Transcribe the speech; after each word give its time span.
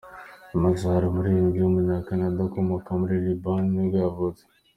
Massari, 0.61 1.05
umuririmbyi 1.07 1.59
w’umunya-Canada 1.61 2.39
ukomoka 2.47 2.89
muri 2.99 3.15
Liban 3.25 3.63
nibwo 3.73 3.97
yavutse. 4.03 4.43